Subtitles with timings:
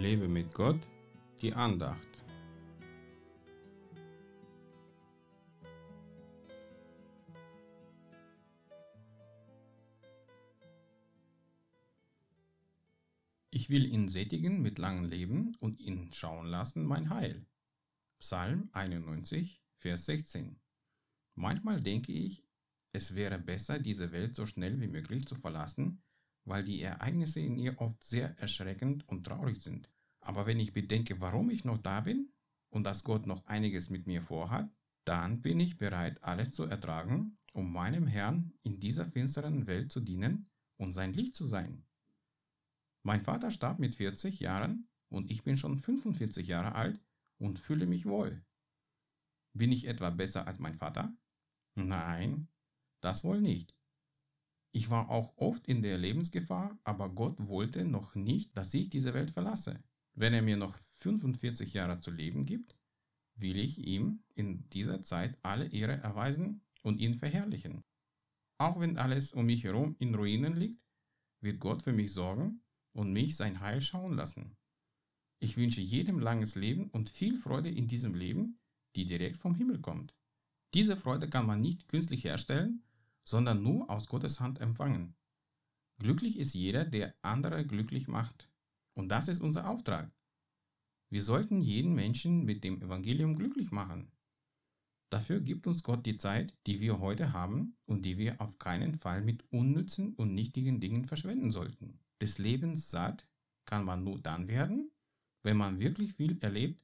[0.00, 0.80] Lebe mit Gott,
[1.42, 2.08] die Andacht.
[13.50, 17.44] Ich will ihn sättigen mit langem Leben und ihn schauen lassen mein Heil.
[18.20, 20.58] Psalm 91, Vers 16.
[21.34, 22.42] Manchmal denke ich,
[22.92, 26.02] es wäre besser, diese Welt so schnell wie möglich zu verlassen,
[26.50, 29.88] weil die Ereignisse in ihr oft sehr erschreckend und traurig sind.
[30.20, 32.32] Aber wenn ich bedenke, warum ich noch da bin
[32.70, 34.68] und dass Gott noch einiges mit mir vorhat,
[35.04, 40.00] dann bin ich bereit, alles zu ertragen, um meinem Herrn in dieser finsteren Welt zu
[40.00, 41.84] dienen und sein Licht zu sein.
[43.04, 47.00] Mein Vater starb mit 40 Jahren und ich bin schon 45 Jahre alt
[47.38, 48.44] und fühle mich wohl.
[49.52, 51.16] Bin ich etwa besser als mein Vater?
[51.76, 52.48] Nein,
[53.00, 53.79] das wohl nicht.
[54.72, 59.14] Ich war auch oft in der Lebensgefahr, aber Gott wollte noch nicht, dass ich diese
[59.14, 59.82] Welt verlasse.
[60.14, 62.76] Wenn er mir noch 45 Jahre zu leben gibt,
[63.34, 67.82] will ich ihm in dieser Zeit alle Ehre erweisen und ihn verherrlichen.
[68.58, 70.84] Auch wenn alles um mich herum in Ruinen liegt,
[71.40, 72.62] wird Gott für mich sorgen
[72.92, 74.56] und mich sein Heil schauen lassen.
[75.40, 78.60] Ich wünsche jedem langes Leben und viel Freude in diesem Leben,
[78.94, 80.14] die direkt vom Himmel kommt.
[80.74, 82.82] Diese Freude kann man nicht künstlich herstellen,
[83.24, 85.14] sondern nur aus Gottes Hand empfangen.
[85.98, 88.48] Glücklich ist jeder, der andere glücklich macht.
[88.94, 90.10] Und das ist unser Auftrag.
[91.10, 94.10] Wir sollten jeden Menschen mit dem Evangelium glücklich machen.
[95.10, 98.94] Dafür gibt uns Gott die Zeit, die wir heute haben und die wir auf keinen
[98.94, 101.98] Fall mit unnützen und nichtigen Dingen verschwenden sollten.
[102.20, 103.26] Des Lebens satt
[103.64, 104.92] kann man nur dann werden,
[105.42, 106.80] wenn man wirklich viel erlebt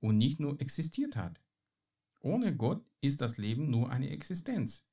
[0.00, 1.40] und nicht nur existiert hat.
[2.20, 4.84] Ohne Gott ist das Leben nur eine Existenz,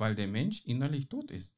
[0.00, 1.54] weil der Mensch innerlich tot ist.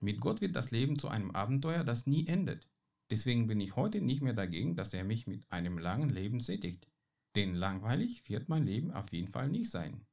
[0.00, 2.68] Mit Gott wird das Leben zu einem Abenteuer, das nie endet.
[3.10, 6.88] Deswegen bin ich heute nicht mehr dagegen, dass er mich mit einem langen Leben sättigt.
[7.36, 10.04] Denn langweilig wird mein Leben auf jeden Fall nicht sein.